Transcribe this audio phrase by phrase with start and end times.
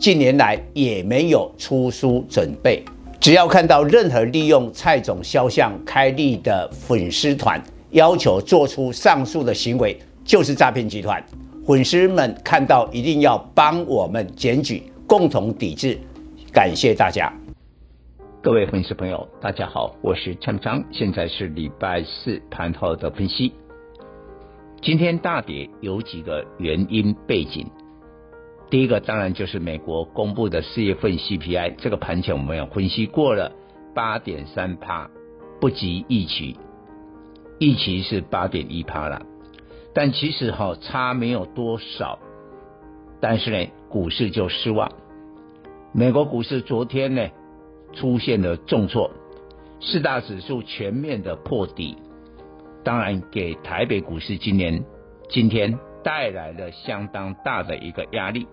[0.00, 2.82] 近年来也没有出书准备。
[3.20, 11.22] 只要看到任何利用蔡总肖像开立的粉丝团，要求做出上述的行为，就是诈骗集团。
[11.66, 15.98] 粉丝们看到一定要帮我们检举，共同抵制。
[16.50, 17.30] 感谢大家。
[18.40, 23.52] 各位粉丝朋友，大家好，我是陈章，现在是礼拜四盘后的分析。
[24.80, 27.66] 今天大跌有几个原因背景，
[28.70, 33.52] 第一个当然就是美国公布的四月份 CPI，这个盘前我们有分析过了，
[33.94, 35.10] 八点三趴，
[35.60, 36.56] 不及预期，
[37.58, 39.26] 预期是八点一趴了，
[39.92, 42.18] 但其实哈差没有多少，
[43.20, 44.92] 但是呢股市就失望，
[45.92, 47.28] 美国股市昨天呢。
[47.92, 49.10] 出现了重挫，
[49.80, 51.96] 四大指数全面的破底，
[52.84, 54.84] 当然给台北股市今年
[55.28, 58.46] 今天带来了相当大的一个压力，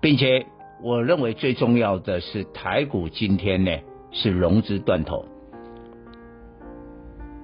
[0.00, 0.46] 并且
[0.82, 3.72] 我认为最重要的是台股今天呢
[4.12, 5.24] 是融资断头，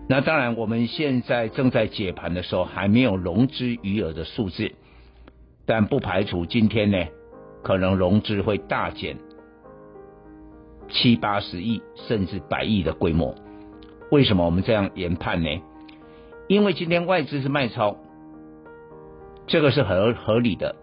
[0.08, 4.72] 那当然我们现在正在解盘的时候还没有融资余额的数字，
[5.66, 6.98] 但不排除今天呢
[7.62, 9.16] 可能融资会大减。
[10.91, 13.34] 七八十亿甚至百亿的规模，
[14.10, 15.48] 为什么我们这样研判呢？
[16.46, 17.96] 因为今天外资是卖超，
[19.47, 20.75] 这个是很合理的，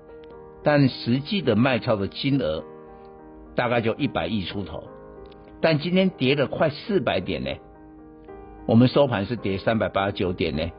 [0.63, 2.63] 但实际的卖超的金额
[3.55, 4.83] 大概就一百亿出头，
[5.61, 7.49] 但今天跌了快四百点呢，
[8.67, 10.71] 我们收盘是跌三百八十九点呢，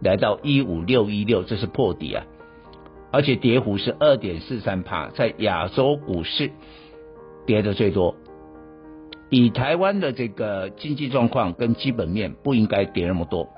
[0.00, 2.24] 来到一五六一六，这是破底啊，
[3.10, 6.50] 而且跌幅是二点四三趴，在亚洲股市
[7.46, 8.14] 跌的最多。
[9.30, 13.48] 以台湾的这个经济状况跟基本面，不应该跌那么多。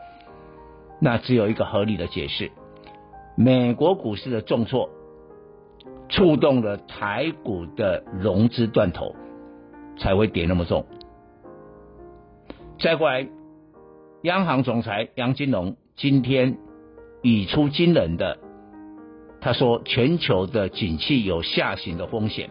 [1.00, 2.50] 那只有一个合理的解释：
[3.38, 4.88] 美国股市的重挫，
[6.08, 9.14] 触动了台股的融资断头，
[9.98, 10.86] 才会跌那么重。
[12.78, 13.28] 再过来，
[14.22, 16.56] 央行总裁杨金龙今天
[17.22, 18.38] 语出惊人的，
[19.42, 22.48] 他说全球的景气有下行的风险。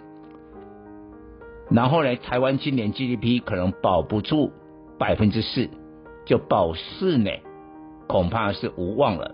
[1.72, 4.52] 然后呢，台湾今年 GDP 可能保不住
[5.00, 5.68] 百分之四，
[6.26, 7.32] 就保四呢，
[8.08, 9.34] 恐怕是无望了。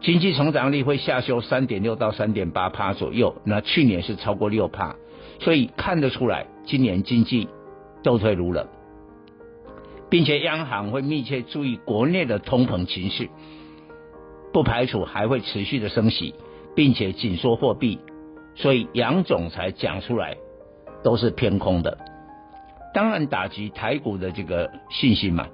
[0.00, 4.96] 经济成长率会下修三点六到三点八趴左右，那去年是超过六趴，
[5.40, 7.48] 所以看得出来今年经济
[8.02, 8.68] 倒退噜了，
[10.08, 13.30] 并且央行会密切注意国内的通膨情绪，
[14.52, 16.34] 不排除还会持续的升息，
[16.74, 17.98] 并且紧缩货币，
[18.54, 20.36] 所以杨总裁讲出来。
[21.02, 21.96] 都是偏空的，
[22.92, 25.48] 当然打击台股的这个信心嘛，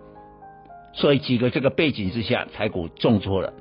[0.93, 3.53] 所以几个这个背景之下，台股重挫了。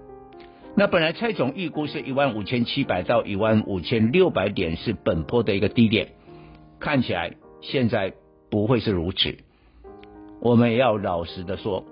[0.78, 6.10] 那本来蔡总预估是一万五千七百到一万五千六百点是本波的一个低点，
[6.80, 7.32] 看起来
[7.62, 8.14] 现在
[8.52, 9.38] 不会是如此。
[10.42, 11.86] 我们也要老实的说，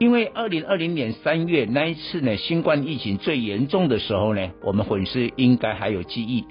[0.00, 6.44] 因为二零二零年三月那一次呢，新冠疫情最严重的时候呢，我们粉丝应该还有记忆。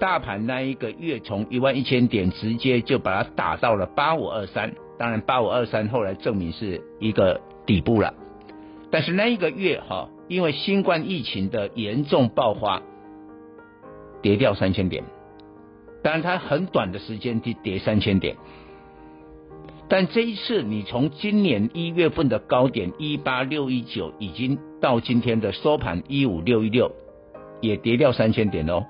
[0.00, 8.14] 大盘那一个月从一万一千点直接就把它打到了八五二三，当然八五二三后来证明是一个底部了，
[8.90, 12.82] 但是那一个月哈，因为新冠疫情的严重爆发，
[14.22, 15.04] 跌掉三千点，
[16.02, 18.36] 当然它很短的时间就跌三千点，
[19.88, 26.92] 但这一次你从今年一月份的高点一八六一九，已经到今天的收盘一五六一六，
[27.60, 28.86] 也跌掉三千点哦。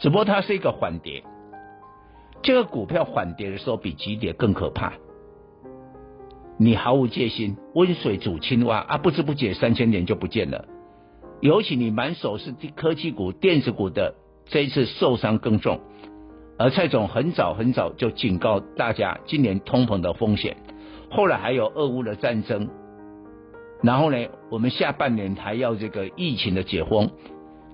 [0.00, 1.22] 只不过它是一个缓跌，
[2.42, 4.94] 这个股票缓跌的时候比急跌更可怕。
[6.62, 10.66] 你毫无戒心，温水煮青蛙啊，不知不觉三千年就不见了。
[11.40, 14.14] 尤其你满手是科技股、电子股的，
[14.44, 15.80] 这一次受伤更重。
[16.58, 20.58] 而蔡总很早很早就警告大家，今年通膨的风险。
[21.10, 22.68] 后来还有俄乌的战争，
[23.82, 24.18] 然后呢，
[24.50, 27.10] 我们下半年还要这个疫情的解封，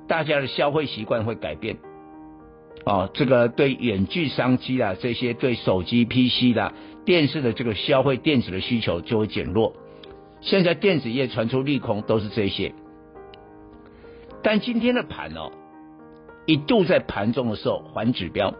[0.06, 1.78] 大家的消费习惯会改变。
[2.84, 6.72] 哦，这个对远距商机啊，这些对手机、PC 的
[7.06, 9.72] 电视的这个消费电子的需求就会减弱。
[10.42, 12.74] 现在电子业传出利空，都是这些。
[14.42, 15.50] 但今天的盘哦，
[16.44, 18.52] 一度在盘中的时候还指标，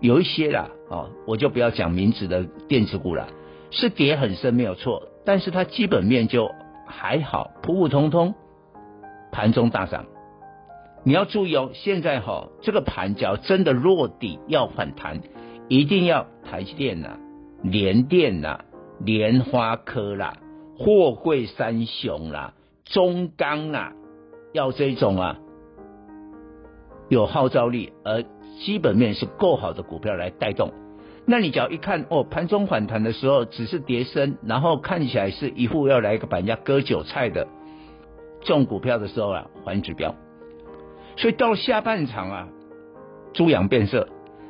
[0.00, 3.28] 有一些啦，哦，我就不要讲名字的电子股了，
[3.70, 6.50] 是跌很深没有错，但是它基本面就
[6.86, 8.34] 还好，普普通通，
[9.30, 10.06] 盘中大涨。
[11.04, 15.20] 你要注意哦，现在哈、哦、这个盘脚真的落底要反弹，
[15.68, 17.18] 一定要台积电呐、啊、
[17.62, 18.64] 联电呐、啊、
[19.04, 20.38] 联发科啦、
[20.78, 22.54] 货柜三雄啦、
[22.84, 23.92] 中钢啦，
[24.52, 25.38] 要这种啊
[27.08, 28.24] 有号召力而
[28.64, 30.72] 基本面是够好的股票来带动。
[31.26, 37.46] 那你只要一看哦，盘中反弹的时候只是跌升，然后看起来是一副要来一个把人家割韭菜的
[38.40, 40.14] 这种股票的时候啊，还指标。
[41.18, 42.48] 所以到了下半场啊，
[43.34, 44.08] 猪羊变色，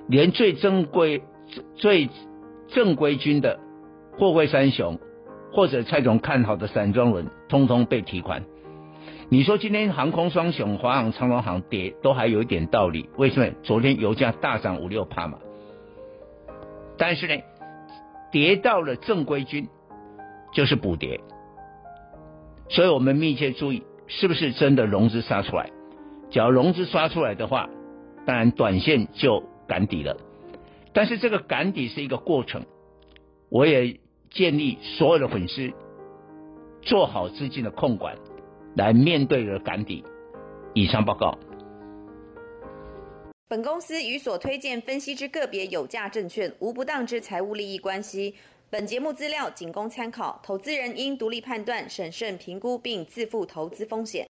[0.09, 1.23] 连最正规、
[1.77, 2.09] 最
[2.69, 3.61] 正规军的
[4.19, 4.99] 货柜三雄，
[5.53, 8.43] 或者蔡总看好的散装轮，通通被提款。
[9.29, 13.11] 你说今天航空双雄华航、长荣航跌，都还有一点道理。
[13.19, 13.55] 为什么？
[13.63, 15.39] 昨天油价大涨五六帕嘛。
[16.97, 17.35] 但是呢，
[18.33, 19.69] 跌到了正规军，
[20.55, 21.21] 就是补跌。
[22.71, 25.71] 所以我们密切注意，是不是真的融资杀出来？
[26.31, 27.69] 只要融资刷出来的话，
[28.25, 30.17] 当然短线就赶底了。
[30.93, 32.65] 但是这个赶底是一个过程，
[33.51, 34.01] 我也
[34.31, 35.71] 建议所有的粉丝
[36.83, 38.17] 做好资金的控管，
[38.75, 40.03] 来面对的赶底。
[40.75, 41.39] 以上报告。
[43.49, 48.35] 本公司与所推荐分析之个别有价证券无不当之财务利益关系。
[48.71, 54.27] 本节目资料仅供参考，投资人应独立判断、审慎评估并自负投资风险。